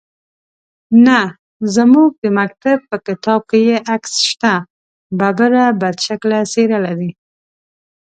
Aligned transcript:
_نه، 1.05 1.19
زموږ 1.75 2.09
د 2.23 2.25
مکتب 2.39 2.79
په 2.89 2.97
کتاب 3.07 3.39
کې 3.49 3.59
يې 3.67 3.77
عکس 3.93 4.11
شته. 4.29 4.53
ببره، 5.19 5.63
بدشکله 5.81 6.39
څېره 6.51 6.79
لري. 6.85 7.11